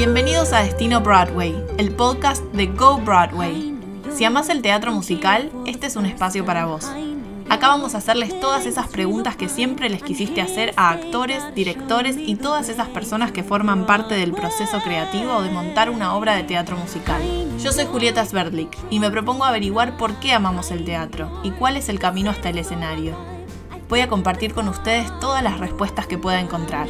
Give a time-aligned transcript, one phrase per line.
[0.00, 3.76] Bienvenidos a Destino Broadway, el podcast de Go Broadway.
[4.10, 6.86] Si amas el teatro musical, este es un espacio para vos.
[7.50, 12.16] Acá vamos a hacerles todas esas preguntas que siempre les quisiste hacer a actores, directores
[12.18, 16.44] y todas esas personas que forman parte del proceso creativo de montar una obra de
[16.44, 17.20] teatro musical.
[17.58, 21.76] Yo soy Julieta Sverdlik y me propongo averiguar por qué amamos el teatro y cuál
[21.76, 23.14] es el camino hasta el escenario.
[23.90, 26.88] Voy a compartir con ustedes todas las respuestas que pueda encontrar.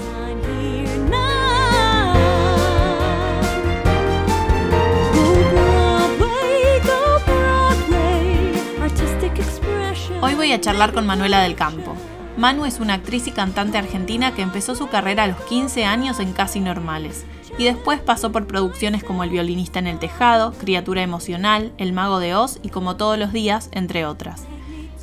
[10.22, 11.94] Hoy voy a charlar con Manuela del Campo.
[12.36, 16.20] Manu es una actriz y cantante argentina que empezó su carrera a los 15 años
[16.20, 17.24] en Casi Normales
[17.56, 22.18] y después pasó por producciones como El violinista en el tejado, Criatura emocional, El mago
[22.18, 24.44] de Oz y Como todos los días, entre otras.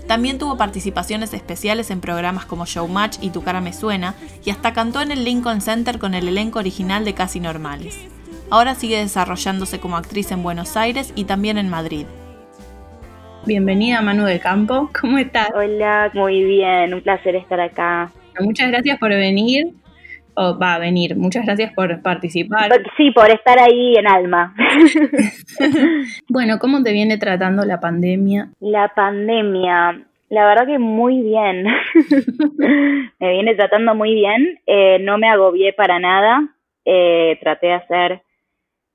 [0.06, 4.14] También tuvo participaciones especiales en programas como Showmatch y Tu cara me suena
[4.46, 7.98] y hasta cantó en el Lincoln Center con el elenco original de Casi Normales.
[8.52, 12.06] Ahora sigue desarrollándose como actriz en Buenos Aires y también en Madrid.
[13.48, 15.50] Bienvenida Manu del Campo, ¿cómo estás?
[15.56, 18.12] Hola, muy bien, un placer estar acá.
[18.42, 19.68] Muchas gracias por venir,
[20.36, 22.70] o va a venir, muchas gracias por participar.
[22.98, 24.54] Sí, por estar ahí en alma.
[26.28, 28.50] bueno, ¿cómo te viene tratando la pandemia?
[28.60, 31.64] La pandemia, la verdad que muy bien.
[33.20, 36.50] me viene tratando muy bien, eh, no me agobié para nada,
[36.84, 38.22] eh, traté de hacer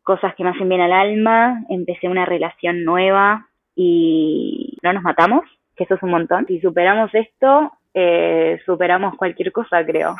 [0.02, 5.42] cosas que me hacen bien al alma, empecé una relación nueva, y no nos matamos,
[5.76, 6.46] que eso es un montón.
[6.46, 10.14] Si superamos esto, eh, superamos cualquier cosa, creo.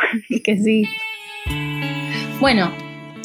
[0.45, 0.85] que sí.
[2.41, 2.71] Bueno,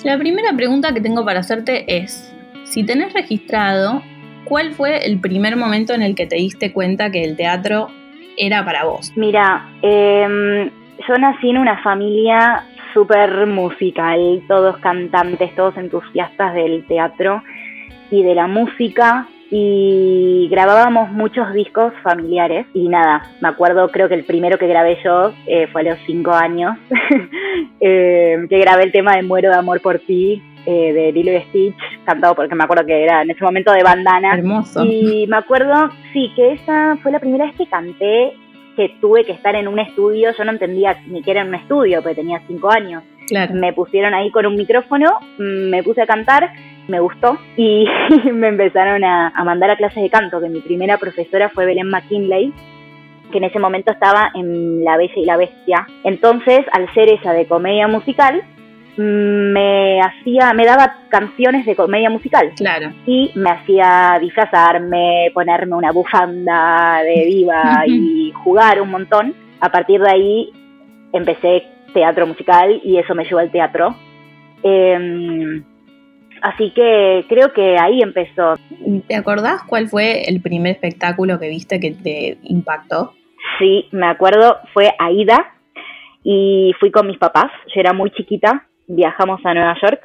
[0.03, 2.33] la primera pregunta que tengo para hacerte es,
[2.65, 4.01] si tenés registrado,
[4.45, 7.87] ¿cuál fue el primer momento en el que te diste cuenta que el teatro
[8.37, 9.11] era para vos?
[9.15, 10.69] Mira, em,
[11.07, 17.43] yo nací en una familia súper musical, todos cantantes, todos entusiastas del teatro
[18.11, 24.15] y de la música y grabábamos muchos discos familiares y nada, me acuerdo creo que
[24.15, 26.77] el primero que grabé yo eh, fue a los cinco años,
[27.79, 31.41] eh, que grabé el tema de Muero de Amor por ti eh, de Lilo y
[31.43, 34.35] Stitch, cantado porque me acuerdo que era en ese momento de bandana.
[34.35, 34.83] Hermoso.
[34.83, 38.33] Y me acuerdo, sí, que esa fue la primera vez que canté,
[38.75, 41.55] que tuve que estar en un estudio, yo no entendía ni que era en un
[41.55, 43.01] estudio, porque tenía cinco años.
[43.27, 43.53] Claro.
[43.55, 46.51] Me pusieron ahí con un micrófono, mm, me puse a cantar
[46.87, 47.85] me gustó y
[48.33, 52.53] me empezaron a, mandar a clases de canto, que mi primera profesora fue Belén McKinley,
[53.31, 55.87] que en ese momento estaba en La Bella y la Bestia.
[56.03, 58.41] Entonces, al ser esa de comedia musical,
[58.97, 62.53] mm, me hacía, me daba canciones de comedia musical.
[62.55, 62.91] Claro.
[63.05, 69.33] Y me hacía disfrazarme, ponerme una bufanda de diva y jugar un montón.
[69.59, 70.49] A partir de ahí
[71.11, 73.95] empecé teatro musical y eso me llevó al teatro.
[74.63, 75.61] Eh,
[76.41, 78.55] Así que creo que ahí empezó.
[79.07, 83.13] ¿Te acordás cuál fue el primer espectáculo que viste que te impactó?
[83.59, 85.53] Sí, me acuerdo, fue Aida
[86.23, 90.01] y fui con mis papás, yo era muy chiquita, viajamos a Nueva York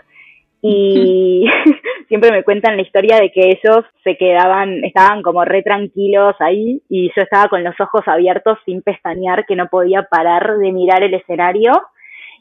[0.63, 1.45] y
[2.09, 6.83] siempre me cuentan la historia de que ellos se quedaban, estaban como re tranquilos ahí
[6.89, 11.03] y yo estaba con los ojos abiertos sin pestañear que no podía parar de mirar
[11.03, 11.73] el escenario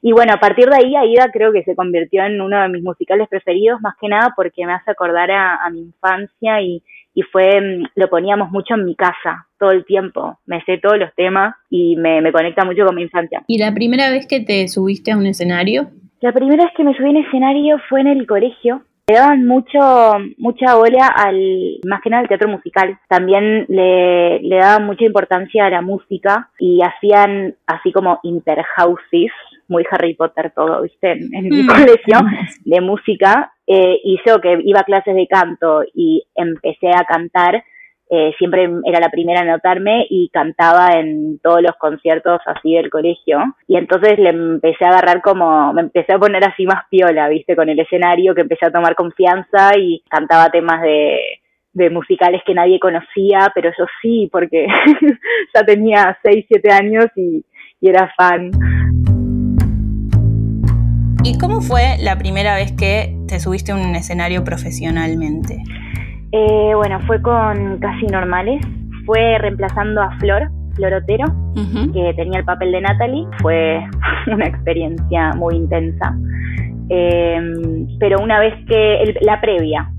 [0.03, 2.83] y bueno, a partir de ahí, Aida creo que se convirtió en uno de mis
[2.83, 6.81] musicales preferidos, más que nada porque me hace acordar a, mi infancia y,
[7.13, 10.39] y, fue, mm, lo poníamos mucho en mi casa todo el tiempo.
[10.47, 13.43] Me sé todos los temas y me, me conecta mucho con mi infancia.
[13.45, 15.91] ¿Y la primera vez que te subiste a un escenario?
[16.19, 18.81] La primera vez que me subí a un escenario fue en el colegio.
[19.07, 19.79] Le daban mucho,
[20.37, 22.97] mucha bola al, más que nada al teatro musical.
[23.07, 29.31] También le, le daban mucha importancia a la música y hacían así como interhouses,
[29.67, 31.11] muy Harry Potter todo, ¿viste?
[31.11, 31.67] En, mi mm.
[31.67, 32.19] colegio
[32.65, 33.53] de música.
[33.67, 37.63] Eh, y yo que iba a clases de canto y empecé a cantar,
[38.13, 42.89] eh, siempre era la primera en anotarme y cantaba en todos los conciertos así del
[42.89, 43.39] colegio.
[43.67, 47.55] Y entonces le empecé a agarrar como, me empecé a poner así más piola, ¿viste?
[47.55, 51.19] Con el escenario, que empecé a tomar confianza y cantaba temas de,
[51.73, 54.67] de musicales que nadie conocía, pero yo sí, porque
[55.55, 57.45] ya tenía 6, 7 años y,
[57.79, 58.51] y era fan.
[61.23, 65.61] ¿Y cómo fue la primera vez que te subiste a un escenario profesionalmente?
[66.31, 68.65] Eh, bueno, fue con Casi Normales.
[69.05, 71.25] Fue reemplazando a Flor, Florotero,
[71.93, 73.27] que tenía el papel de Natalie.
[73.39, 73.83] Fue
[74.33, 76.15] una experiencia muy intensa.
[76.89, 79.91] Em, pero una vez que, la previa,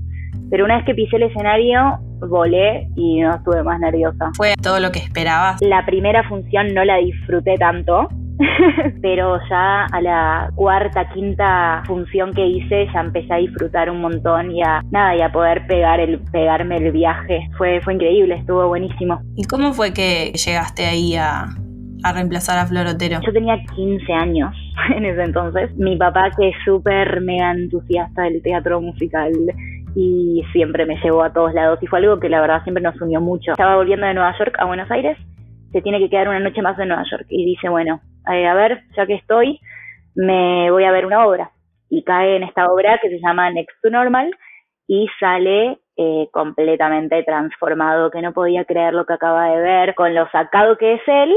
[0.51, 4.29] pero una vez que pisé el escenario, volé y no estuve más nerviosa.
[4.35, 5.61] ¿Fue todo lo que esperabas?
[5.61, 8.09] La primera función no la disfruté tanto,
[9.01, 14.51] pero ya a la cuarta, quinta función que hice ya empecé a disfrutar un montón
[14.51, 17.49] y a nada y a poder pegar el pegarme el viaje.
[17.57, 19.21] Fue fue increíble, estuvo buenísimo.
[19.35, 21.45] ¿Y cómo fue que llegaste ahí a,
[22.03, 23.19] a reemplazar a Florotero?
[23.25, 24.55] Yo tenía 15 años
[24.95, 25.75] en ese entonces.
[25.77, 29.31] Mi papá que es súper mega entusiasta del teatro musical
[29.95, 32.99] y siempre me llevó a todos lados y fue algo que la verdad siempre nos
[33.01, 33.51] unió mucho.
[33.51, 35.17] Estaba volviendo de Nueva York a Buenos Aires,
[35.73, 37.99] se tiene que quedar una noche más en Nueva York y dice, bueno,
[38.31, 39.59] eh, a ver, ya que estoy,
[40.15, 41.51] me voy a ver una obra.
[41.89, 44.31] Y cae en esta obra que se llama Next to Normal
[44.87, 50.13] y sale eh, completamente transformado, que no podía creer lo que acaba de ver, con
[50.13, 51.35] lo sacado que es él,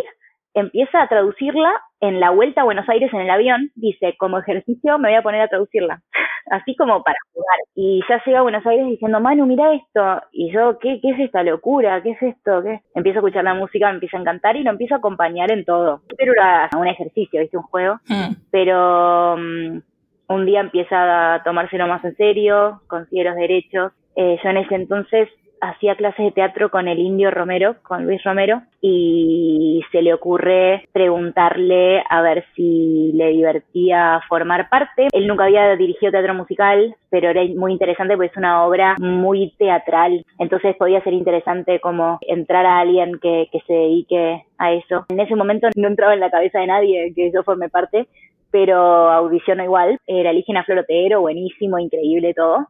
[0.55, 4.99] empieza a traducirla en la vuelta a Buenos Aires en el avión, dice, como ejercicio
[4.99, 6.03] me voy a poner a traducirla,
[6.51, 7.59] así como para jugar.
[7.75, 10.23] Y ya llega a Buenos Aires diciendo, Manu, mira esto.
[10.33, 12.03] Y yo, ¿qué, qué es esta locura?
[12.03, 12.63] ¿Qué es esto?
[12.63, 12.81] ¿Qué?
[12.95, 15.65] Empiezo a escuchar la música, me empieza a encantar y lo empiezo a acompañar en
[15.65, 16.03] todo.
[16.17, 17.57] Pero era un ejercicio, ¿viste?
[17.57, 17.95] Un juego.
[18.09, 18.35] Mm.
[18.51, 19.81] Pero um,
[20.29, 23.93] un día empieza a tomárselo más en serio, consigue los derechos.
[24.17, 25.29] Eh, yo en ese entonces
[25.61, 30.87] hacía clases de teatro con el indio Romero, con Luis Romero, y se le ocurre
[30.93, 35.09] preguntarle a ver si le divertía formar parte.
[35.13, 39.53] Él nunca había dirigido teatro musical, pero era muy interesante porque es una obra muy
[39.59, 45.07] teatral, entonces podía ser interesante como entrar a alguien que, que se dedique a eso.
[45.09, 48.07] En ese momento no entraba en la cabeza de nadie que yo forme parte,
[48.51, 49.99] pero audicionó igual.
[50.07, 52.67] Era Lígena Florotero, buenísimo, increíble todo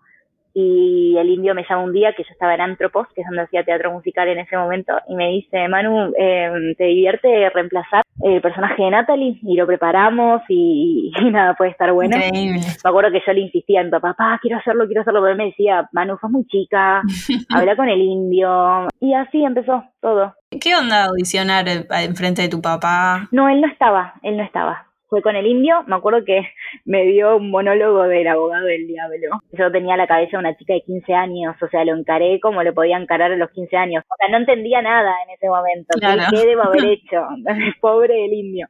[0.58, 3.42] y el indio me llama un día que yo estaba en Antropos, que es donde
[3.42, 8.40] hacía teatro musical en ese momento, y me dice, Manu, eh, ¿te divierte reemplazar el
[8.40, 9.38] personaje de Natalie?
[9.42, 12.16] Y lo preparamos y, nada, puede estar bueno.
[12.16, 12.60] Increíble.
[12.82, 15.32] Me acuerdo que yo le insistía a mi papá, papá, quiero hacerlo, quiero hacerlo, pero
[15.32, 17.02] él me decía, Manu, sos muy chica,
[17.54, 18.88] habla con el indio.
[18.98, 20.34] Y así empezó todo.
[20.58, 23.28] ¿Qué onda audicionar enfrente de tu papá?
[23.30, 26.40] No, él no estaba, él no estaba fue con el indio, me acuerdo que
[26.84, 29.40] me dio un monólogo del abogado del diablo.
[29.52, 32.62] Yo tenía la cabeza de una chica de 15 años, o sea, lo encaré como
[32.62, 34.04] le podía encarar a los 15 años.
[34.08, 35.96] O sea, no entendía nada en ese momento.
[36.30, 37.22] ¿Qué debo haber hecho?
[37.80, 38.68] Pobre el indio.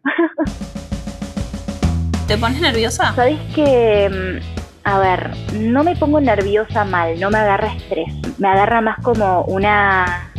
[2.28, 3.12] ¿Te pones nerviosa?
[3.14, 8.12] Sabes que, mm, a ver, no me pongo nerviosa mal, no me agarra estrés.
[8.38, 10.32] Me agarra más como una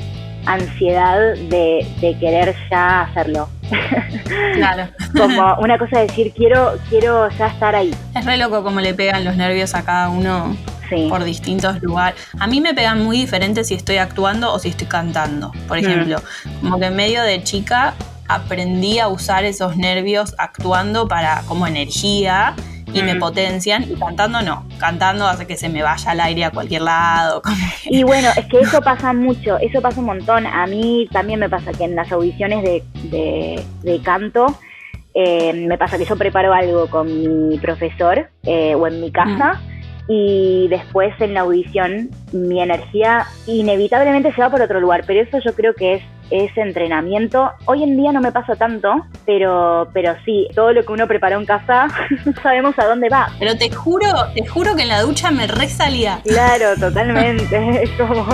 [0.45, 3.47] ansiedad de, de querer ya hacerlo.
[4.53, 4.89] Claro.
[5.15, 7.93] como una cosa de decir, quiero, quiero ya estar ahí.
[8.15, 10.55] Es re loco como le pegan los nervios a cada uno
[10.89, 11.07] Sí.
[11.09, 12.17] por distintos lugares.
[12.39, 16.21] A mí me pegan muy diferentes si estoy actuando o si estoy cantando, por ejemplo.
[16.61, 17.93] Como que en medio de chica
[18.29, 22.55] aprendí a usar esos nervios actuando para como energía
[22.93, 23.19] y me Mm.
[23.19, 24.65] potencian y cantando no.
[24.79, 27.41] Cantando hace que se me vaya al aire a cualquier lado.
[27.43, 30.45] como que- Y bueno, es que eso pasa mucho, eso pasa un montón.
[30.47, 34.45] A mí también me pasa que en las audiciones de, de, de canto,
[35.13, 39.59] eh, me pasa que yo preparo algo con mi profesor eh, o en mi casa
[40.07, 45.39] y después en la audición mi energía inevitablemente se va por otro lugar, pero eso
[45.43, 47.51] yo creo que es es entrenamiento.
[47.65, 51.39] Hoy en día no me pasa tanto, pero pero sí, todo lo que uno preparó
[51.39, 51.87] en casa
[52.43, 53.29] sabemos a dónde va.
[53.39, 56.19] Pero te juro, te juro que en la ducha me resalía.
[56.23, 57.57] Claro, totalmente.
[57.87, 58.25] Es como.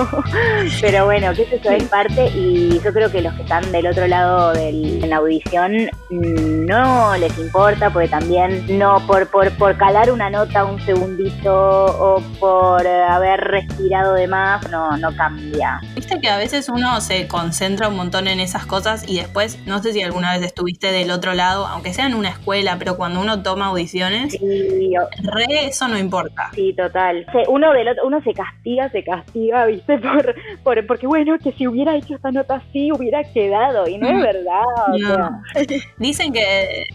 [0.81, 4.07] Pero bueno, que eso es parte y yo creo que los que están del otro
[4.07, 9.77] lado del, en la audición mm, no les importa porque también no por, por, por
[9.77, 15.81] calar una nota un segundito o por haber respirado de más, no, no cambia.
[15.95, 19.81] Viste que a veces uno se concentra un montón en esas cosas y después, no
[19.81, 23.19] sé si alguna vez estuviste del otro lado, aunque sea en una escuela, pero cuando
[23.21, 26.49] uno toma audiciones, Sí, re eso no importa.
[26.53, 27.25] Sí, total.
[27.47, 29.97] Uno del otro, uno se castiga, se castiga, ¿viste?
[29.99, 33.87] Por, por, porque bueno, que si hubiera hecho esta nota así, hubiera quedado.
[33.87, 34.21] Y no es Mm.
[34.21, 34.61] verdad.
[34.87, 35.07] o No.
[35.55, 35.75] sea.
[35.97, 36.85] Dicen que,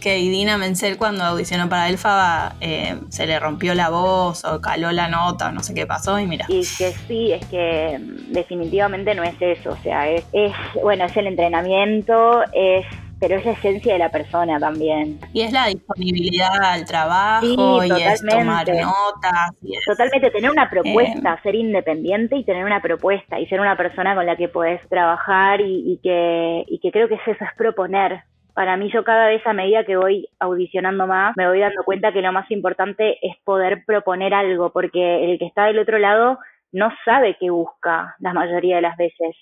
[0.00, 4.90] que Idina Menzel cuando audicionó para Elfaba eh, se le rompió la voz o caló
[4.92, 6.46] la nota o no sé qué pasó y mira.
[6.48, 10.52] Y que sí, es que mm, definitivamente no es eso, o sea, es, es
[10.82, 12.86] bueno, es el entrenamiento, es
[13.20, 15.20] pero es la esencia de la persona también.
[15.34, 19.50] Y es la disponibilidad al trabajo Sí, y es tomar notas.
[19.62, 21.40] Y es- Totalmente, tener una propuesta, Eh.
[21.42, 25.60] ser independiente y tener una propuesta y ser una persona con la que puedes trabajar
[25.60, 28.22] y, y que, y que creo que es eso, es proponer.
[28.60, 32.12] Para mí yo cada vez a medida que voy audicionando más, me voy dando cuenta
[32.12, 36.38] que lo más importante es poder proponer algo, porque el que está del otro lado
[36.70, 39.34] no sabe qué busca la mayoría de las veces.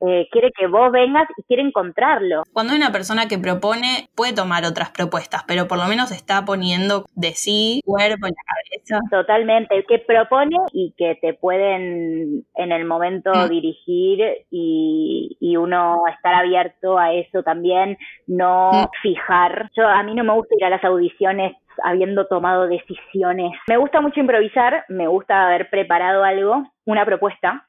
[0.00, 2.44] Eh, quiere que vos vengas y quiere encontrarlo.
[2.52, 6.44] Cuando hay una persona que propone, puede tomar otras propuestas, pero por lo menos está
[6.44, 9.00] poniendo de sí cuerpo en la cabeza.
[9.10, 13.48] Totalmente, el que propone y que te pueden en el momento mm.
[13.48, 18.86] dirigir y, y, uno estar abierto a eso también, no mm.
[19.02, 19.70] fijar.
[19.76, 23.52] Yo a mí no me gusta ir a las audiciones habiendo tomado decisiones.
[23.68, 27.67] Me gusta mucho improvisar, me gusta haber preparado algo, una propuesta,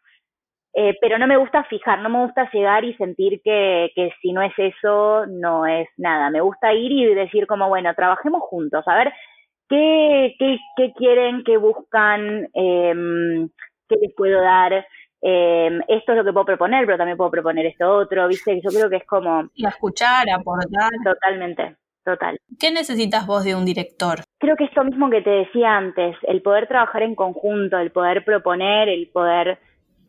[0.74, 4.32] eh, pero no me gusta fijar, no me gusta llegar y sentir que, que si
[4.32, 6.30] no es eso, no es nada.
[6.30, 9.14] Me gusta ir y decir como, bueno, trabajemos juntos, a ver
[9.68, 13.48] qué, qué, qué quieren, qué buscan, eh,
[13.88, 14.86] qué les puedo dar.
[15.22, 18.62] Eh, esto es lo que puedo proponer, pero también puedo proponer esto otro, ¿viste?
[18.64, 19.50] Yo creo que es como...
[19.54, 20.92] Y escuchar, aportar.
[21.04, 22.38] Totalmente, total.
[22.60, 24.20] ¿Qué necesitas vos de un director?
[24.38, 28.24] Creo que esto mismo que te decía antes, el poder trabajar en conjunto, el poder
[28.24, 29.60] proponer, el poder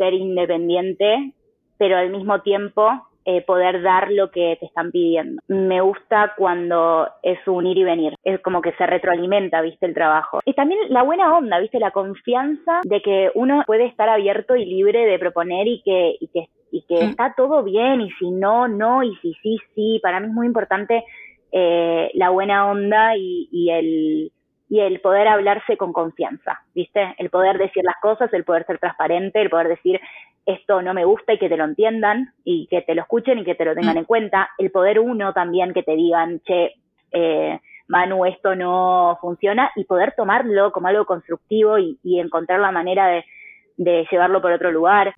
[0.00, 1.34] ser independiente,
[1.76, 2.88] pero al mismo tiempo
[3.26, 5.42] eh, poder dar lo que te están pidiendo.
[5.46, 9.92] Me gusta cuando es un ir y venir, es como que se retroalimenta, viste, el
[9.92, 10.40] trabajo.
[10.46, 14.64] Y también la buena onda, viste, la confianza de que uno puede estar abierto y
[14.64, 17.10] libre de proponer y que, y que, y que mm.
[17.10, 20.00] está todo bien y si no, no, y si sí, sí.
[20.02, 21.04] Para mí es muy importante
[21.52, 24.32] eh, la buena onda y, y el
[24.70, 27.14] y el poder hablarse con confianza, ¿viste?
[27.18, 30.00] El poder decir las cosas, el poder ser transparente, el poder decir
[30.46, 33.44] esto no me gusta y que te lo entiendan y que te lo escuchen y
[33.44, 33.98] que te lo tengan mm.
[33.98, 34.50] en cuenta.
[34.58, 36.76] El poder uno también que te digan, che,
[37.10, 37.58] eh,
[37.88, 43.24] Manu, esto no funciona y poder tomarlo como algo constructivo y, encontrar la manera de,
[43.76, 45.12] de llevarlo por otro lugar.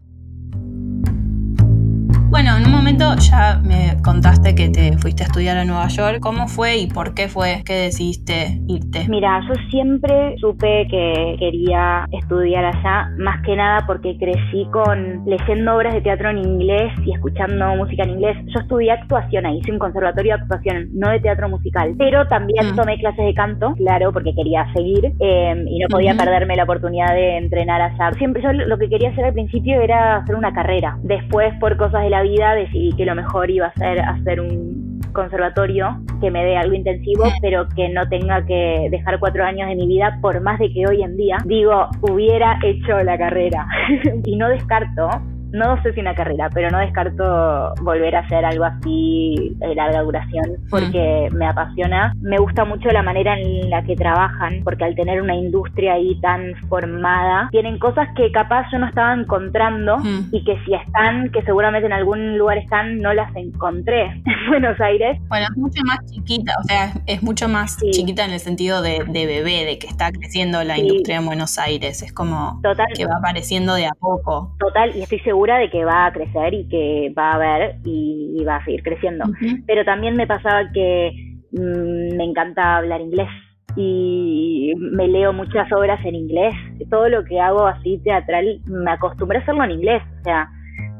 [2.33, 6.21] Bueno, en un momento ya me contaste que te fuiste a estudiar a Nueva York.
[6.21, 9.07] ¿Cómo fue y por qué fue que decidiste irte?
[9.07, 15.77] Mira, yo siempre supe que quería estudiar allá, más que nada porque crecí con leyendo
[15.77, 18.39] obras de teatro en inglés y escuchando música en inglés.
[18.47, 22.73] Yo estudié actuación ahí, hice un conservatorio de actuación, no de teatro musical, pero también
[22.73, 22.77] mm.
[22.77, 27.13] tomé clases de canto, claro, porque quería seguir em, y no podía perderme la oportunidad
[27.13, 28.11] de entrenar allá.
[28.17, 30.97] Siempre yo lo que quería hacer al principio era hacer una carrera.
[31.03, 35.01] Después, por cosas de la vida decidí que lo mejor iba a ser hacer un
[35.13, 39.77] conservatorio que me dé algo intensivo, pero que no tenga que dejar cuatro años de
[39.77, 43.67] mi vida, por más de que hoy en día digo, hubiera hecho la carrera.
[44.25, 45.09] y no descarto
[45.53, 50.03] no sé si una carrera, pero no descarto volver a hacer algo así de larga
[50.03, 52.15] duración porque me apasiona.
[52.21, 56.19] Me gusta mucho la manera en la que trabajan porque al tener una industria ahí
[56.21, 59.99] tan formada, tienen cosas que capaz yo no estaba encontrando
[60.31, 64.81] y que si están, que seguramente en algún lugar están, no las encontré en Buenos
[64.81, 65.19] Aires.
[65.29, 69.05] Bueno, es mucho más chiquita, o sea, es mucho más chiquita en el sentido de,
[69.05, 72.03] bebé, de que está creciendo la industria en Buenos Aires.
[72.03, 72.61] Es como
[72.95, 74.55] que va apareciendo de a poco.
[74.59, 78.43] Total, y estoy segura de que va a crecer y que va a haber y,
[78.45, 79.25] va a seguir creciendo.
[79.67, 81.13] Pero también me pasaba que
[81.53, 83.29] mm, me encanta hablar inglés
[83.77, 86.55] y me leo muchas obras en inglés.
[86.91, 90.03] Todo lo que hago así teatral me acostumbré a hacerlo en inglés.
[90.21, 90.49] O sea,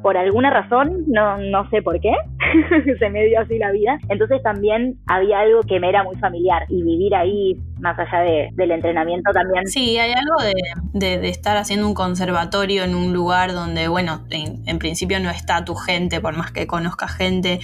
[0.03, 2.13] por alguna razón, no, no sé por qué,
[2.99, 3.99] se me dio así la vida.
[4.09, 8.49] Entonces también había algo que me era muy familiar y vivir ahí, más allá de,
[8.53, 9.67] del entrenamiento también.
[9.67, 10.53] Sí, hay algo
[10.93, 15.65] de, de, estar haciendo un conservatorio en un lugar donde, bueno, en, principio no está
[15.65, 17.61] tu gente, por más que conozca gente,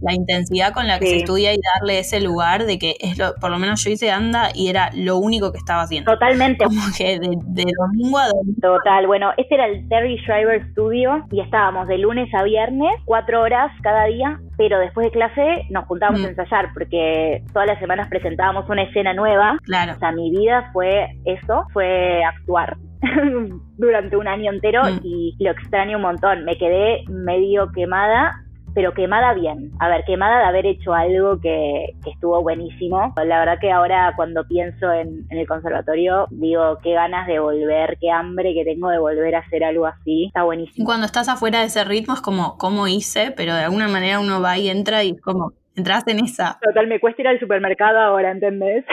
[0.00, 3.34] la intensidad con la que se estudia y darle ese lugar de que es lo,
[3.36, 6.12] por lo menos yo hice anda y era lo único que estaba haciendo.
[6.12, 6.64] Totalmente.
[6.64, 8.60] Como que de, de domingo a domingo.
[8.60, 13.40] Total, bueno, este era el Terry Shriver Studio y estaba de lunes a viernes, cuatro
[13.40, 16.30] horas cada día, pero después de clase nos juntábamos a mm.
[16.30, 19.58] ensayar porque todas las semanas presentábamos una escena nueva.
[19.64, 19.92] Claro.
[19.94, 22.76] O sea, mi vida fue eso, fue actuar
[23.76, 25.00] durante un año entero mm.
[25.02, 26.44] y lo extraño un montón.
[26.44, 28.34] Me quedé medio quemada
[28.74, 29.70] pero quemada bien.
[29.80, 33.12] A ver, quemada de haber hecho algo que, estuvo buenísimo.
[33.16, 38.10] La verdad que ahora cuando pienso en, el conservatorio, digo, qué ganas de volver, qué
[38.10, 40.26] hambre que tengo de volver a hacer algo así.
[40.26, 40.84] Está buenísimo.
[40.84, 43.32] Cuando estás afuera de ese ritmo es como, ¿cómo hice?
[43.36, 46.58] Pero de alguna manera uno va y entra y como, entras en esa.
[46.62, 48.84] Total, me cuesta ir al supermercado ahora, ¿entendés?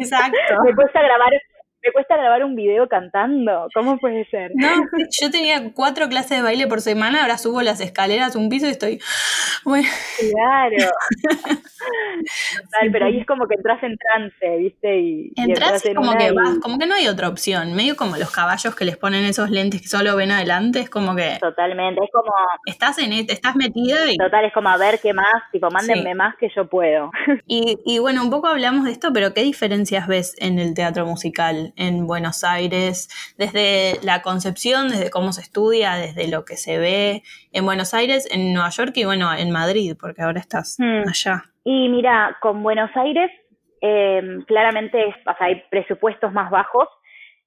[0.00, 0.36] Exacto.
[0.64, 1.32] me cuesta grabar
[1.82, 3.68] me cuesta grabar un video cantando.
[3.74, 4.52] ¿Cómo puede ser?
[4.54, 4.68] No,
[5.20, 8.70] yo tenía cuatro clases de baile por semana, ahora subo las escaleras un piso y
[8.70, 9.00] estoy.
[9.62, 10.90] Claro.
[12.92, 15.00] pero ahí es como que entras en trance, ¿viste?
[15.00, 18.30] Y, entras, y como que vas, como que no hay otra opción, medio como los
[18.30, 21.38] caballos que les ponen esos lentes que solo ven adelante, es como que...
[21.40, 22.32] Totalmente, es como...
[22.66, 24.16] Estás en e, estás metida y...
[24.16, 27.10] Total, es como a ver qué más, tipo, mándenme más que yo puedo.
[27.46, 31.04] Y, y bueno, un poco hablamos de esto, pero ¿qué diferencias ves en el teatro
[31.04, 33.08] musical en Buenos Aires?
[33.38, 37.22] Desde la concepción, desde cómo se estudia, desde lo que se ve
[37.52, 41.08] en Buenos Aires, en Nueva York y bueno, en Madrid, porque ahora estás hmm.
[41.08, 41.44] allá.
[41.64, 43.30] Y mira, con Buenos Aires
[43.80, 46.88] eh, claramente hay presupuestos más bajos,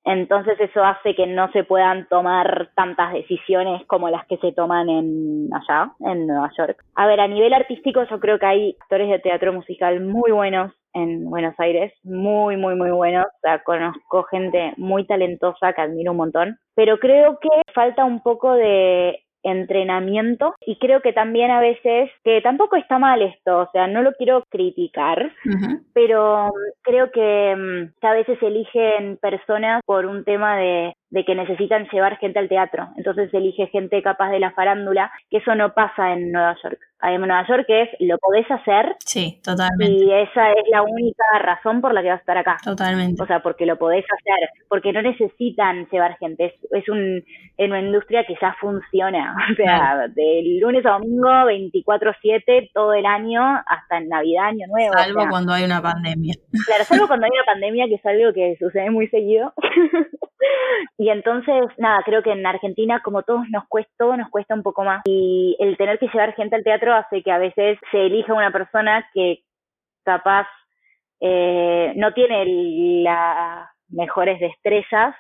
[0.05, 4.89] entonces eso hace que no se puedan tomar tantas decisiones como las que se toman
[4.89, 6.83] en allá, en Nueva York.
[6.95, 10.73] A ver, a nivel artístico yo creo que hay actores de teatro musical muy buenos
[10.93, 13.25] en Buenos Aires, muy, muy, muy buenos.
[13.25, 18.21] O sea, conozco gente muy talentosa que admiro un montón, pero creo que falta un
[18.21, 20.55] poco de entrenamiento.
[20.65, 24.13] Y creo que también a veces, que tampoco está mal esto, o sea, no lo
[24.13, 25.31] quiero criticar,
[25.93, 31.35] pero creo que, mm, que, a veces eligen personas por un tema de de que
[31.35, 32.89] necesitan llevar gente al teatro.
[32.97, 36.79] Entonces elige gente capaz de la farándula, que eso no pasa en Nueva York.
[37.03, 38.95] En Nueva York es, lo podés hacer.
[39.05, 39.93] Sí, totalmente.
[39.93, 42.57] Y esa es la única razón por la que vas a estar acá.
[42.63, 43.21] Totalmente.
[43.21, 46.45] O sea, porque lo podés hacer, porque no necesitan llevar gente.
[46.45, 47.23] Es, es un,
[47.57, 49.35] en una industria que ya funciona.
[49.53, 54.93] O sea, de lunes a domingo, 24-7, todo el año, hasta en Navidad, Año Nuevo.
[54.93, 56.33] Salvo cuando hay una pandemia.
[56.65, 59.53] Claro, salvo cuando hay una pandemia, que es algo que sucede muy seguido.
[60.97, 64.63] Y entonces, nada, creo que en Argentina, como todos nos cuesta, todo nos cuesta un
[64.63, 65.01] poco más.
[65.05, 68.51] Y el tener que llevar gente al teatro hace que a veces se elija una
[68.51, 69.39] persona que
[70.03, 70.47] capaz
[71.19, 75.15] eh, no tiene las mejores destrezas,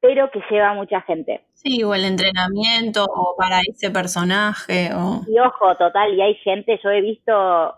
[0.00, 1.42] pero que lleva mucha gente.
[1.52, 4.90] Sí, o el entrenamiento, o para ese personaje.
[4.94, 5.22] O...
[5.28, 7.32] Y ojo, total, y hay gente, yo he visto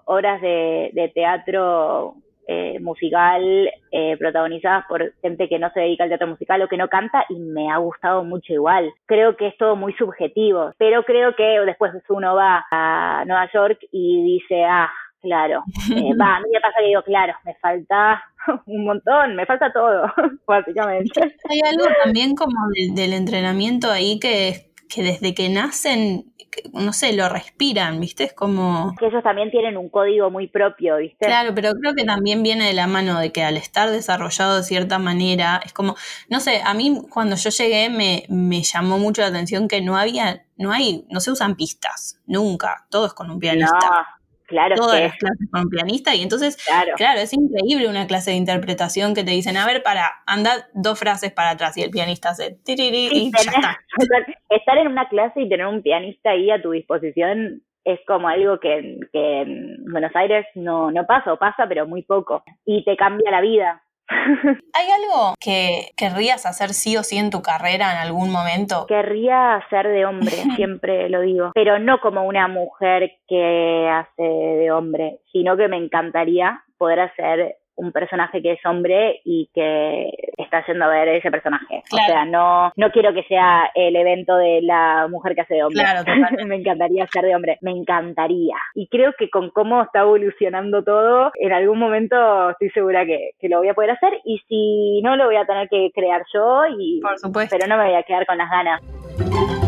[0.05, 2.15] obras de, de teatro
[2.47, 3.43] eh, musical
[3.91, 7.25] eh, protagonizadas por gente que no se dedica al teatro musical o que no canta
[7.29, 8.93] y me ha gustado mucho igual.
[9.07, 13.79] Creo que es todo muy subjetivo, pero creo que después uno va a Nueva York
[13.93, 14.91] y dice, ah,
[15.23, 15.63] claro,
[15.95, 18.23] eh, va, a mí me pasa que digo, claro, me falta
[18.67, 20.13] un montón, me falta todo,
[20.47, 21.21] básicamente.
[21.49, 22.57] Hay algo también como
[22.95, 26.33] del, entrenamiento ahí que, que desde que nacen
[26.73, 28.25] no sé, lo respiran, ¿viste?
[28.25, 28.95] Es como...
[28.99, 31.27] Que ellos también tienen un código muy propio, ¿viste?
[31.27, 34.63] Claro, pero creo que también viene de la mano de que al estar desarrollado de
[34.63, 35.97] cierta manera, es como,
[36.29, 39.97] no sé, a mí cuando yo llegué me, me llamó mucho la atención que no
[39.97, 44.19] había, no hay, no se usan pistas, nunca, todos con un pianista.
[44.53, 46.59] Claro todas las clases con pianista y entonces,
[46.97, 47.21] claro.
[47.21, 51.33] es increíble una clase de interpretación que te dicen, a ver, para, anda dos frases
[51.33, 53.81] para atrás y el pianista hace tiriri y ya está.
[54.51, 58.61] Estar en una clase y tener un pianista ahí a tu disposición es como algo
[58.61, 62.45] que, que en Buenos Aires no, no pasa o pasa, pero muy poco.
[62.67, 63.83] Y te cambia la vida.
[64.75, 68.87] ¿Hay algo que querrías hacer sí o sí en tu carrera en algún momento?
[68.87, 74.71] Querría ser de hombre, siempre lo digo, pero no como una mujer que hace de
[74.71, 80.65] hombre, sino que me encantaría poder hacer un personaje que es hombre y que está
[80.67, 81.83] yendo a ver ese personaje.
[81.93, 85.65] O sea, no, no quiero que sea el evento de la mujer que hace de
[85.65, 85.83] hombre.
[85.83, 86.03] Claro,
[86.47, 87.59] me encantaría ser de hombre.
[87.61, 88.57] Me encantaría.
[88.75, 93.49] Y creo que con cómo está evolucionando todo, en algún momento estoy segura que, que
[93.49, 94.13] lo voy a poder hacer.
[94.25, 96.63] Y si no, lo voy a tener que crear yo.
[96.79, 97.57] Y, Por supuesto.
[97.57, 99.62] Pero no me voy a quedar con las ganas.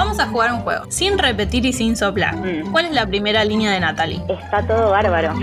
[0.00, 2.34] Vamos a jugar un juego, sin repetir y sin soplar.
[2.34, 2.72] Mm.
[2.72, 4.18] ¿Cuál es la primera línea de Natalie?
[4.30, 5.34] Está todo bárbaro.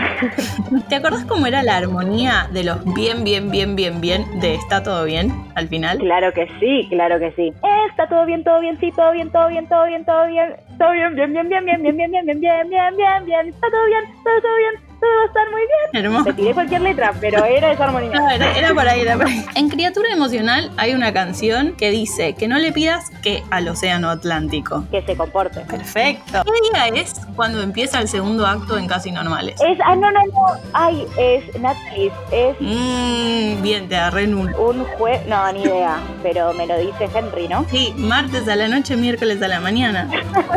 [0.89, 4.81] ¿Te acordás cómo era la armonía de los bien, bien, bien, bien, bien de está
[4.81, 5.99] todo bien al final?
[5.99, 7.53] Claro que sí, claro que sí.
[7.87, 10.55] Está todo bien, todo bien, sí, todo bien, todo bien, todo bien, todo bien.
[10.79, 13.47] Todo bien, bien, bien, bien, bien, bien, bien, bien, bien, bien, bien, bien, bien.
[13.49, 16.05] Está todo bien, todo, todo bien todo va a estar muy bien.
[16.05, 16.25] Hermoso.
[16.25, 18.11] Te tiré cualquier letra, pero era esa armonía.
[18.11, 19.45] No, era, por ahí, era por ahí.
[19.55, 24.09] En Criatura Emocional hay una canción que dice que no le pidas que al océano
[24.09, 24.85] Atlántico.
[24.91, 25.61] Que se comporte.
[25.61, 26.43] Perfecto.
[26.43, 29.59] ¿Qué día es cuando empieza el segundo acto en Casi Normales?
[29.61, 30.61] Es, ah, no, no, no.
[30.73, 32.11] Ay, es Natalie.
[32.31, 32.55] Es.
[32.59, 34.53] Mmm, bien, te agarré en un.
[34.55, 35.25] Un juez.
[35.27, 35.97] No, ni idea.
[36.23, 37.65] pero me lo dice Henry, ¿no?
[37.69, 40.09] Sí, martes a la noche, miércoles a la mañana.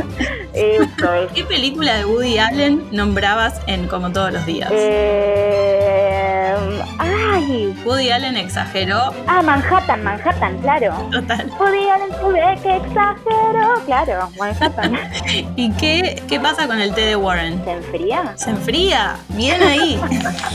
[0.53, 1.33] Eso es.
[1.33, 4.71] ¿Qué película de Woody Allen nombrabas en Como todos los días?
[4.73, 6.55] Eh,
[6.99, 7.75] ay.
[7.85, 9.13] Woody Allen exageró.
[9.27, 10.95] Ah, Manhattan, Manhattan, claro.
[11.11, 11.51] Total.
[11.59, 13.75] Woody Allen tuve que exageró.
[13.87, 14.99] Claro, Manhattan.
[15.57, 17.63] ¿Y qué, qué pasa con el té de Warren?
[17.65, 18.33] ¿Se enfría?
[18.37, 19.17] Se enfría.
[19.31, 20.01] Bien ahí.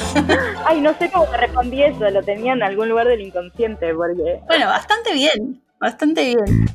[0.65, 2.09] ay, no sé cómo respondí eso.
[2.09, 4.41] Lo tenía en algún lugar del inconsciente porque...
[4.47, 5.61] Bueno, bastante bien.
[5.79, 6.65] Bastante bien.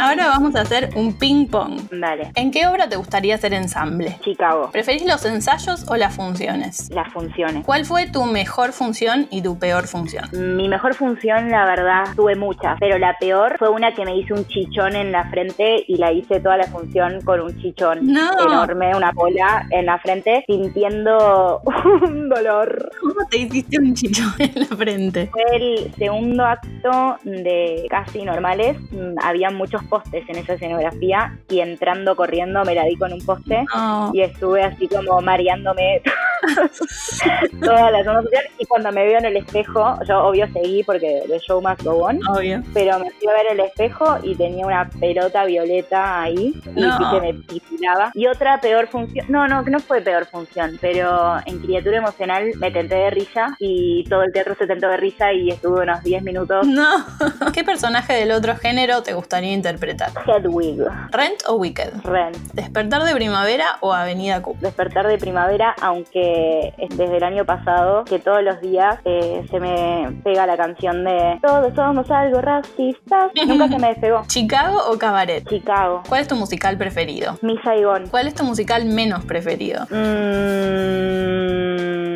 [0.00, 1.80] Ahora vamos a hacer un ping pong.
[1.90, 2.32] Dale.
[2.34, 4.16] ¿En qué obra te gustaría hacer ensamble?
[4.22, 4.70] Chicago.
[4.72, 6.88] ¿Preferís los ensayos o las funciones?
[6.90, 7.64] Las funciones.
[7.66, 10.24] ¿Cuál fue tu mejor función y tu peor función?
[10.32, 14.32] Mi mejor función, la verdad, tuve muchas, pero la peor fue una que me hice
[14.32, 18.30] un chichón en la frente y la hice toda la función con un chichón No.
[18.40, 21.60] enorme, una bola en la frente, sintiendo
[22.02, 22.90] un dolor.
[23.00, 25.28] ¿Cómo te hiciste un chichón en la frente?
[25.32, 28.76] Fue el segundo acto de Casi Normales.
[28.90, 33.20] Mm, Había muchos postes en esa escenografía y entrando corriendo me la di con un
[33.26, 34.10] poste No.
[34.14, 36.00] y estuve así como mareándome
[37.62, 41.22] toda la zona social y cuando me veo en el espejo, yo obvio seguí porque
[41.26, 42.62] the show must go on, Obvio.
[42.72, 47.10] pero me fui a ver el espejo y tenía una pelota violeta ahí y No.
[47.10, 48.10] que me titilaba.
[48.14, 52.50] Y otra peor función, no, no, que no fue peor función, pero en criatura emocional
[52.58, 56.02] me tenté de risa y todo el teatro se tentó de risa y estuve unos
[56.02, 56.66] 10 minutos.
[56.66, 57.04] No.
[57.52, 59.79] ¿Qué personaje del otro género te gustaría interpretar?
[59.80, 61.92] Hedwig, ¿Rent o Wicked?
[62.04, 62.32] Ren.
[62.52, 64.56] ¿Despertar de primavera o Avenida Q?
[64.60, 69.60] Despertar de primavera, aunque es desde el año pasado, que todos los días eh, se
[69.60, 73.32] me pega la canción de Todos somos algo racistas.
[73.46, 74.22] Nunca se me despegó.
[74.26, 75.48] ¿Chicago o Cabaret?
[75.48, 76.02] Chicago.
[76.08, 77.38] ¿Cuál es tu musical preferido?
[77.42, 78.08] Mi Saigón.
[78.08, 79.86] ¿Cuál es tu musical menos preferido?
[79.90, 82.09] Mm,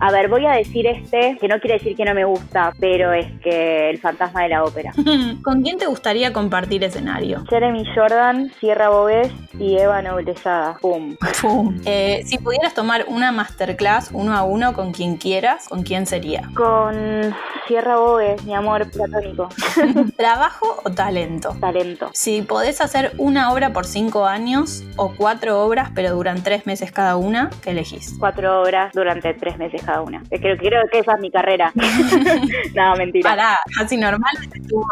[0.00, 3.12] a ver, voy a decir este, que no quiere decir que no me gusta, pero
[3.12, 4.92] es que El fantasma de la ópera.
[5.42, 7.44] ¿Con quién te gustaría compartir escenario?
[7.48, 10.76] Jeremy Jordan, Sierra Bobés y Eva Noblezada.
[10.80, 11.16] Pum.
[11.40, 11.80] Pum.
[11.84, 16.50] Eh, si pudieras tomar una masterclass uno a uno con quien quieras, ¿con quién sería?
[16.54, 17.34] Con
[17.66, 19.48] Sierra Bobés, mi amor platónico.
[20.16, 21.56] ¿Trabajo o talento?
[21.60, 22.10] Talento.
[22.12, 26.92] Si podés hacer una obra por cinco años o cuatro obras pero duran tres meses
[26.92, 28.16] cada una, ¿qué elegís?
[28.18, 30.22] Cuatro horas durante tres meses cada una.
[30.30, 31.72] Creo, creo que esa es mi carrera.
[32.74, 33.30] no, mentira.
[33.30, 34.86] Pará, casi normal estuvo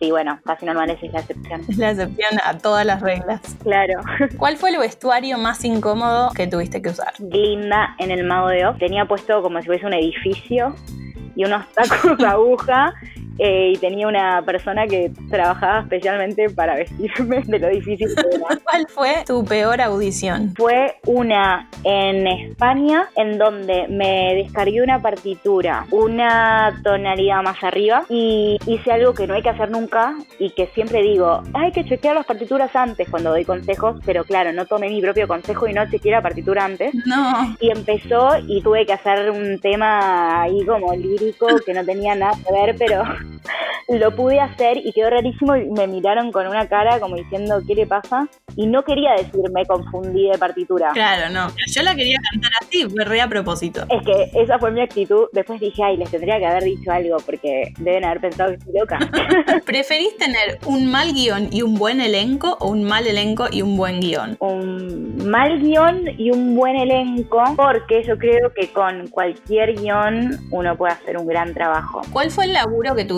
[0.00, 1.60] Sí, bueno, casi normal esa es la excepción.
[1.68, 3.40] es la excepción a todas las reglas.
[3.62, 4.00] Claro.
[4.36, 7.12] ¿Cuál fue el vestuario más incómodo que tuviste que usar?
[7.18, 10.74] Glinda en el Mago de Oz tenía puesto como si fuese un edificio
[11.34, 12.94] y unos tacos de aguja
[13.38, 18.58] eh, y tenía una persona que trabajaba especialmente para vestirme de lo difícil que era.
[18.64, 20.54] ¿Cuál fue tu peor audición?
[20.56, 28.58] Fue una en España en donde me descargué una partitura, una tonalidad más arriba y
[28.66, 32.16] hice algo que no hay que hacer nunca y que siempre digo, hay que chequear
[32.16, 35.88] las partituras antes cuando doy consejos, pero claro, no tomé mi propio consejo y no
[35.88, 36.94] chequeé la partitura antes.
[37.06, 37.56] No.
[37.60, 42.32] Y empezó y tuve que hacer un tema ahí como lírico que no tenía nada
[42.44, 43.02] que ver, pero
[43.88, 47.74] lo pude hacer y quedó rarísimo y me miraron con una cara como diciendo, ¿qué
[47.74, 48.28] le pasa?
[48.56, 50.90] Y no quería decir, me confundí de partitura.
[50.92, 51.48] Claro, no.
[51.68, 53.84] Yo la quería cantar así, fue re a propósito.
[53.88, 55.26] Es que esa fue mi actitud.
[55.32, 58.74] Después dije, ay, les tendría que haber dicho algo porque deben haber pensado que estoy
[58.78, 58.98] loca.
[59.64, 63.76] ¿Preferís tener un mal guion y un buen elenco o un mal elenco y un
[63.76, 64.36] buen guion?
[64.40, 70.76] un mal guion y un buen elenco porque yo creo que con cualquier guion uno
[70.76, 72.02] puede hacer un gran trabajo.
[72.12, 73.17] ¿Cuál fue el laburo que tuviste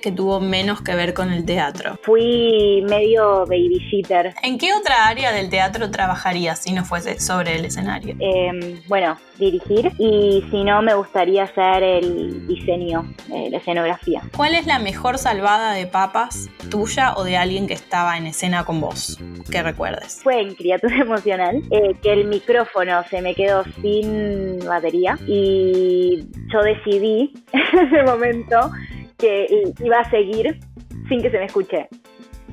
[0.00, 1.98] que tuvo menos que ver con el teatro?
[2.02, 4.34] Fui medio babysitter.
[4.42, 8.16] ¿En qué otra área del teatro trabajarías si no fuese sobre el escenario?
[8.18, 14.22] Eh, bueno, dirigir y si no me gustaría hacer el diseño, eh, la escenografía.
[14.36, 18.64] ¿Cuál es la mejor salvada de papas, tuya o de alguien que estaba en escena
[18.64, 19.18] con vos?
[19.50, 20.20] Que recuerdes.
[20.22, 26.62] Fue en criatura emocional eh, que el micrófono se me quedó sin batería y yo
[26.62, 28.70] decidí en ese momento
[29.18, 30.60] que iba a seguir
[31.08, 31.88] sin que se me escuche.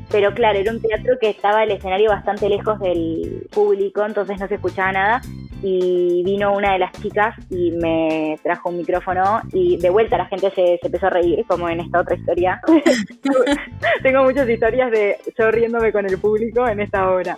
[0.10, 4.48] Pero claro, era un teatro que estaba el escenario bastante lejos del público, entonces no
[4.48, 5.22] se escuchaba nada.
[5.64, 10.26] Y vino una de las chicas y me trajo un micrófono y de vuelta la
[10.26, 12.62] gente se, se empezó a reír, como en esta otra historia.
[14.04, 17.38] Tengo muchas historias de yo riéndome con el público en esta obra.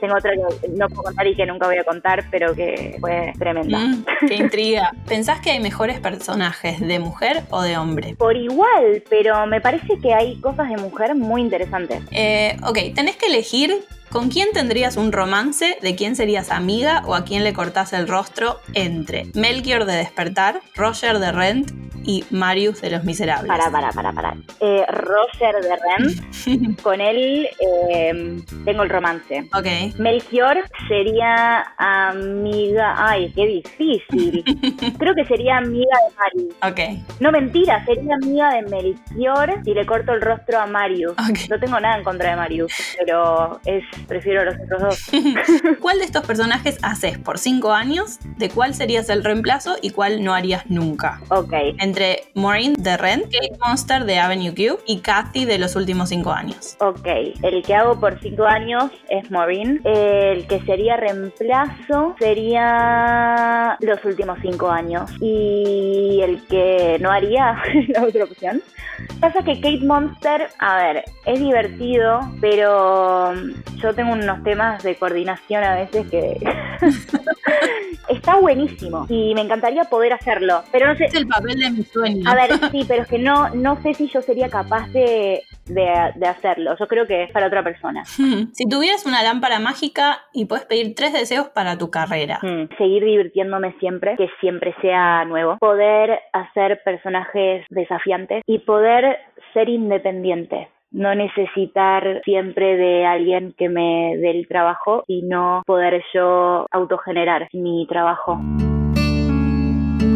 [0.00, 3.32] Tengo otra que no puedo contar y que nunca voy a contar, pero que fue
[3.38, 3.78] tremenda.
[3.78, 4.92] Mm, ¡Qué intriga!
[5.08, 8.14] ¿Pensás que hay mejores personajes de mujer o de hombre?
[8.16, 12.02] Por igual, pero me parece que hay cosas de mujer muy interesantes.
[12.10, 13.74] Eh, ok, tenés que elegir
[14.14, 18.06] con quién tendrías un romance, de quién serías amiga o a quién le cortás el
[18.06, 21.72] rostro entre Melchior de Despertar, Roger de Rent
[22.06, 23.48] y Marius de Los Miserables.
[23.48, 24.36] Para, para, para, para.
[24.60, 27.48] Eh, Roger de Rent, con él
[27.90, 29.48] eh, tengo el romance.
[29.52, 29.98] Ok.
[29.98, 32.94] Melchior sería amiga.
[32.96, 34.44] Ay, qué difícil.
[34.98, 36.54] Creo que sería amiga de Marius.
[36.62, 37.20] Ok.
[37.20, 41.12] No mentira, sería amiga de Melchior si le corto el rostro a Marius.
[41.12, 41.50] Ok.
[41.50, 45.10] No tengo nada en contra de Marius, pero es prefiero a los otros dos.
[45.80, 48.18] ¿Cuál de estos personajes haces por cinco años?
[48.36, 51.20] ¿De cuál serías el reemplazo y cuál no harías nunca?
[51.30, 51.52] Ok.
[51.78, 56.32] Entre Maureen de Rent, Kate Monster de Avenue Q y Kathy de los últimos cinco
[56.32, 56.76] años.
[56.80, 57.06] Ok,
[57.42, 59.80] el que hago por cinco años es Maureen.
[59.84, 65.10] El que sería reemplazo sería los últimos cinco años.
[65.20, 68.62] Y el que no haría, la otra opción.
[69.20, 73.34] Pasa que Kate Monster, a ver, es divertido, pero
[73.76, 76.38] yo tengo unos temas de coordinación a veces que
[78.08, 81.06] está buenísimo y me encantaría poder hacerlo, pero no sé.
[81.06, 82.28] Es el papel de mi sueño.
[82.28, 86.26] A ver, sí, pero es que no, no sé si yo sería capaz de, de,
[86.26, 86.76] hacerlo.
[86.78, 88.04] Yo creo que es para otra persona.
[88.04, 92.38] si tuvieras una lámpara mágica y puedes pedir tres deseos para tu carrera.
[92.42, 95.58] Hmm, seguir divirtiéndome siempre, que siempre sea nuevo.
[95.58, 99.18] Poder hacer personajes desafiantes y poder
[99.52, 106.02] ser independiente no necesitar siempre de alguien que me dé el trabajo y no poder
[106.14, 108.40] yo autogenerar mi trabajo.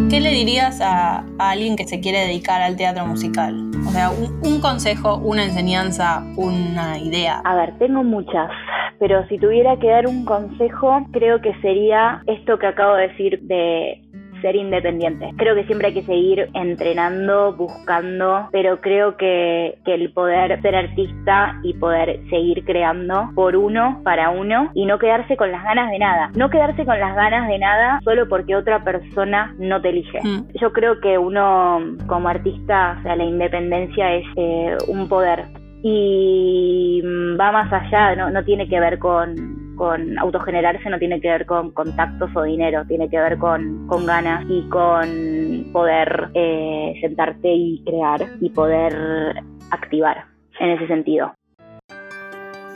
[0.08, 3.70] ¿Qué le dirías a, alguien que se quiere dedicar al teatro musical?
[3.86, 7.42] O sea, un, consejo, una enseñanza, una idea.
[7.44, 8.50] A ver, tengo muchas,
[8.98, 13.40] pero si tuviera que dar un consejo, creo que sería esto que acabo de decir
[13.42, 14.02] de
[14.40, 15.30] ser independiente.
[15.36, 20.74] Creo que siempre hay que seguir entrenando, buscando, pero creo que, que el poder ser
[20.74, 25.90] artista y poder seguir creando por uno, para uno, y no quedarse con las ganas
[25.90, 26.30] de nada.
[26.36, 30.20] No quedarse con las ganas de nada solo porque otra persona no te elige.
[30.22, 30.46] Mm.
[30.60, 35.44] Yo creo que uno como artista, o sea, la independencia es eh, un poder
[35.82, 41.20] y mm, va más allá, no, no tiene que ver con con autogenerarse no tiene
[41.20, 46.28] que ver con contactos o dinero, tiene que ver con, con ganas y con poder
[46.34, 48.94] eh, sentarte y crear y poder
[49.70, 50.24] activar
[50.60, 51.32] en ese sentido.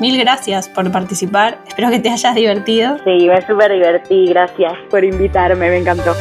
[0.00, 2.96] Mil gracias por participar, espero que te hayas divertido.
[3.04, 6.12] Sí, me súper divertí, gracias por invitarme, me encantó.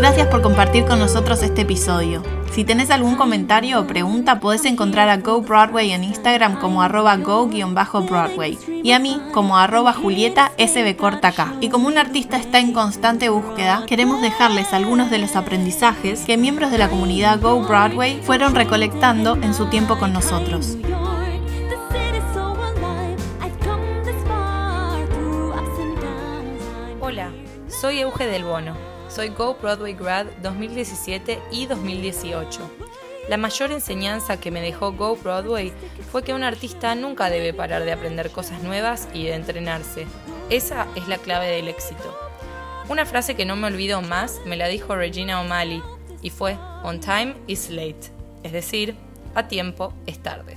[0.00, 2.22] Gracias por compartir con nosotros este episodio.
[2.52, 7.18] Si tenés algún comentario o pregunta, podés encontrar a Go Broadway en Instagram como arroba
[7.18, 11.52] go-broadway y a mí como arroba julieta sbcortacá.
[11.60, 16.38] Y como un artista está en constante búsqueda, queremos dejarles algunos de los aprendizajes que
[16.38, 20.78] miembros de la comunidad Go Broadway fueron recolectando en su tiempo con nosotros.
[27.02, 27.30] Hola,
[27.68, 32.60] soy Euge del Bono soy Go Broadway Grad 2017 y 2018.
[33.28, 35.72] La mayor enseñanza que me dejó Go Broadway
[36.10, 40.06] fue que un artista nunca debe parar de aprender cosas nuevas y de entrenarse.
[40.48, 42.16] Esa es la clave del éxito.
[42.88, 45.82] Una frase que no me olvido más me la dijo Regina O'Malley
[46.22, 48.94] y fue On time is late, es decir,
[49.34, 50.56] a tiempo es tarde.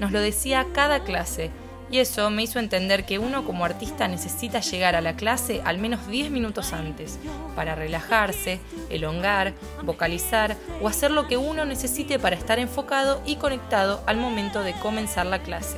[0.00, 1.50] Nos lo decía cada clase
[1.92, 5.76] y eso me hizo entender que uno como artista necesita llegar a la clase al
[5.78, 7.18] menos 10 minutos antes,
[7.54, 9.52] para relajarse, elongar,
[9.84, 14.72] vocalizar o hacer lo que uno necesite para estar enfocado y conectado al momento de
[14.72, 15.76] comenzar la clase.